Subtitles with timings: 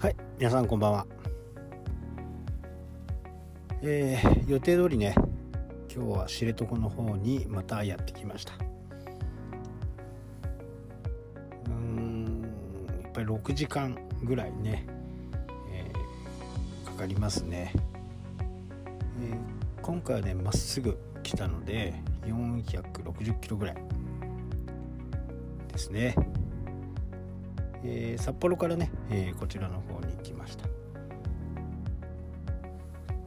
[0.00, 1.06] はい皆さんこんばんは。
[3.82, 5.14] えー、予定通りね
[5.94, 8.54] 今日は知床の方にまたやってきました。
[11.66, 12.42] うん
[13.02, 13.94] やっぱり6時間
[14.24, 14.86] ぐらいね、
[15.70, 17.74] えー、かかりますね、
[19.20, 21.92] えー、今回はねまっすぐ来たので
[22.24, 23.76] 460キロぐらい
[25.70, 26.14] ですね。
[27.84, 30.66] えー、札幌からね、えー、こちらの方に行きました。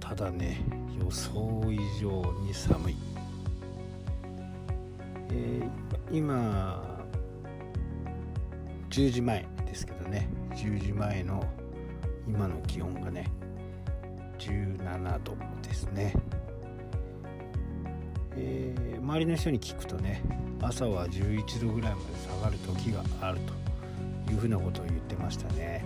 [0.00, 0.60] ただね
[0.98, 2.96] 予想以上に寒い、
[5.30, 6.82] えー、今
[8.90, 11.46] 10時前ですけどね10時前の
[12.26, 13.30] 今の気温がね
[14.38, 16.12] 17度ですね、
[18.36, 20.22] えー、周りの人に聞くとね
[20.60, 23.69] 朝は11度ぐらいまで下がる時があると。
[24.30, 25.84] いうふうなことを言ってましたね。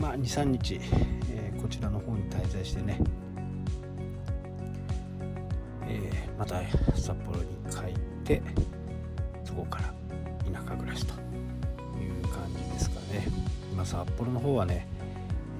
[0.00, 0.80] まあ23日、
[1.30, 2.98] えー、こちらの方に滞在してね、
[5.86, 6.60] えー、また
[6.96, 8.42] 札幌に帰って
[9.44, 9.94] そこから
[10.50, 11.14] 田舎暮らしと
[12.00, 13.28] いう感じですかね。
[13.70, 14.86] 今札幌の方はね、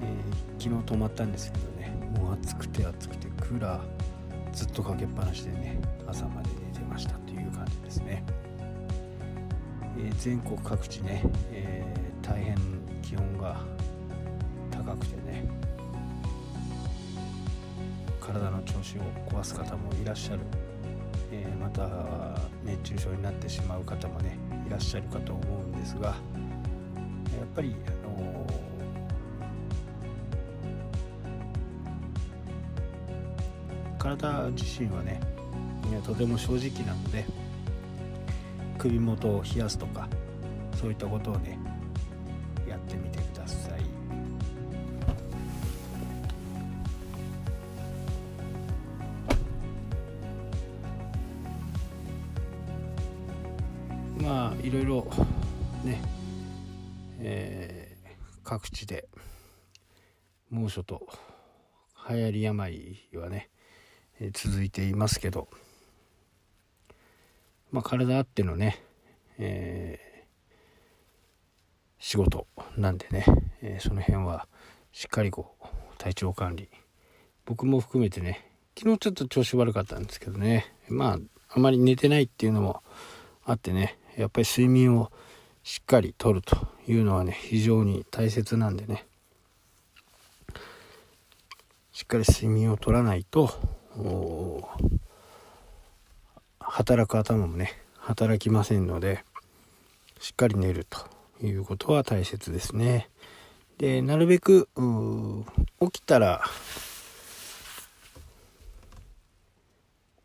[0.01, 3.81] えー、昨日泊まったんですけどねもう暑くて暑くてクーラー
[4.51, 8.23] ずっとかけっぱなしでね朝まで寝てましたという感じですね。
[9.99, 12.57] え全国各地ね、えー、大変
[13.01, 13.61] 気温が
[14.71, 15.47] 高くてね
[18.19, 20.39] 体の調子を壊す方もいらっしゃる、
[21.31, 21.89] えー、また
[22.63, 26.15] 熱中症になってしまう方もねいらっしゃるかと思うんですがやっ
[27.55, 28.47] ぱりあの、
[33.99, 35.19] 体自身はね
[36.05, 37.25] とても正直なので
[38.77, 40.07] 首元を冷やすとか
[40.75, 41.57] そういったことをね
[42.67, 43.83] やってみてください。
[54.21, 55.07] まあいろいろ
[55.83, 56.01] ね
[57.19, 59.07] えー、各地で
[60.49, 61.07] 猛暑と
[62.09, 63.49] 流行り病はね、
[64.19, 65.47] え続いていますけど。
[67.73, 68.79] まあ、体あってのね、
[69.39, 70.23] えー、
[71.97, 72.45] 仕事
[72.77, 73.25] なんでね、
[73.63, 74.47] えー、その辺は
[74.91, 75.65] しっかりこう
[75.97, 76.69] 体調管理
[77.45, 78.47] 僕も含めてね
[78.77, 81.19] 昨日ちょっと調子悪かったんですけどねまあ
[81.49, 82.83] あまり寝てないっていうのも
[83.43, 85.11] あってねやっぱり睡眠を
[85.63, 89.07] しっかりとるというのはね非常に大切なんでね
[91.91, 93.49] しっかり睡眠をとらないと
[96.73, 99.23] 働く頭もね働きませんので
[100.19, 100.97] しっかり寝ると
[101.45, 103.11] いうことは大切ですね。
[103.77, 104.67] でなるべく
[105.79, 106.41] 起きたら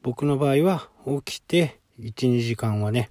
[0.01, 0.89] 僕の場合は
[1.27, 3.11] 起きて12時間はね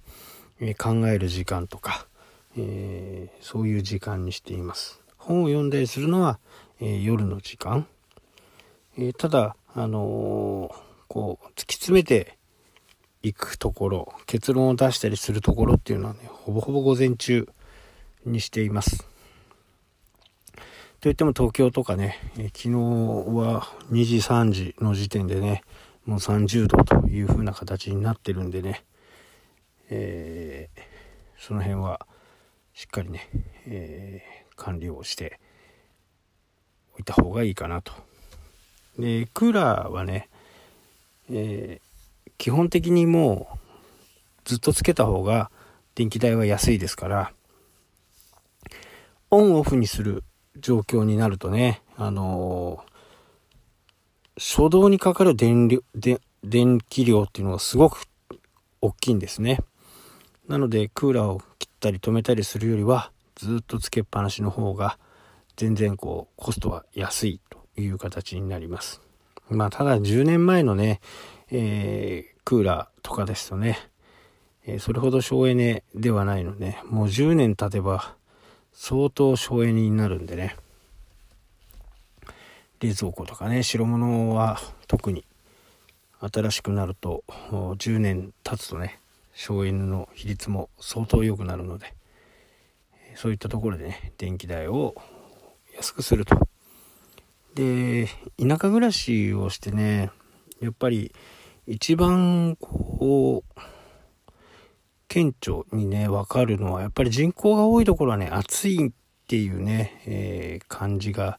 [0.76, 2.08] 考える時間とか、
[2.56, 5.00] えー、そういう時間にしています。
[5.16, 6.40] 本を読んだりするのは、
[6.80, 7.86] えー、夜の時間、
[8.96, 10.74] えー、ただあの
[11.06, 12.37] こう突き詰めて
[13.22, 17.48] 行くところ結論を出したりするところっていうのはねほぼほぼ午前中
[18.24, 19.06] にしています。
[21.00, 25.62] といっても東京とかね、え昨日は2時3時の時点でね
[26.04, 28.84] もう30度という風な形になってるんでね、
[29.90, 30.80] えー、
[31.38, 32.04] その辺は
[32.74, 33.28] しっかりね、
[33.66, 35.38] えー、管理をして
[36.96, 37.92] おいた方がいいかなと。
[38.98, 40.28] でクーラーはね、
[41.30, 41.87] えー
[42.38, 43.58] 基本的にもう
[44.44, 45.50] ずっとつけた方が
[45.94, 47.32] 電気代は安いですから
[49.30, 50.24] オンオフにする
[50.56, 58.04] 状況になるとねあのー、初動にかかる電で電気量っていうのがすごく
[58.80, 59.58] 大きいんですね。
[60.46, 64.98] なのでクーラーを切ったり止めたりするよりはずっとつけっぱなしの方が
[65.56, 69.02] 全然こうコストは安いという形になります。
[69.50, 71.00] まあただ10年前のね
[71.50, 73.78] えー、クーラーとかですとね、
[74.66, 78.14] え、それほど省エネではないので、もう10年経てば
[78.72, 80.56] 相当省エネになるんでね、
[82.80, 85.24] 冷蔵庫とかね、白物は特に
[86.20, 89.00] 新しくなると10年経つとね、
[89.32, 91.94] 省エネの比率も相当良くなるので、
[93.14, 94.94] そういったところでね、電気代を
[95.76, 96.36] 安くすると。
[97.54, 98.06] で、
[98.38, 100.10] 田舎暮らしをしてね、
[100.60, 101.12] やっぱり
[101.70, 103.60] 一番こう、
[105.06, 108.92] 顕著にね、わかるのは、やっぱり人口が多いところはね、暑いっ
[109.26, 111.38] ていうね、えー、感じが、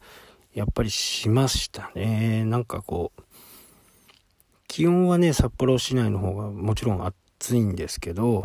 [0.54, 2.46] やっぱりしましたね。
[2.46, 3.22] なんかこう、
[4.68, 8.44] 気温はね、札幌市内の方がもちろん暑いんですけど、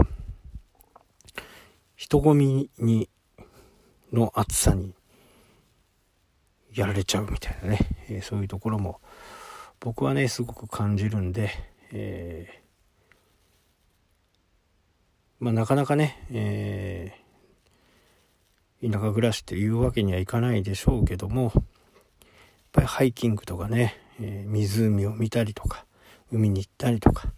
[1.97, 3.11] 人混みに、
[4.11, 4.95] の暑さに
[6.73, 7.79] やられちゃうみたいなね、
[8.09, 9.01] えー、そういうところも
[9.81, 11.51] 僕はねすごく感じるんで、
[11.97, 12.55] えー、
[15.39, 21.53] まあ、なかなかね、えー、田舎暮らしっていうわけにはいかないでしょうけどもやっ
[22.73, 25.87] ぱりハイキングとかね、え湖を見たりとか
[26.33, 27.33] 海に行ったりとか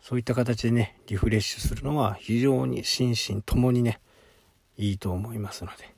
[0.00, 4.00] そういった形でねリフレッシュするのは非常に心身ともにね
[4.78, 5.94] いいと思いますので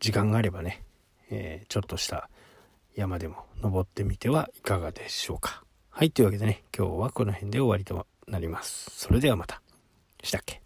[0.00, 0.82] 時間があればね、
[1.30, 2.28] えー、ちょっとした
[2.96, 5.63] 山でも登ってみてはいかがでしょうか。
[5.96, 8.90] はい、というわけでね、今日はこの辺で終わりとなります。
[8.90, 9.62] それではまた。
[10.24, 10.63] したっけ？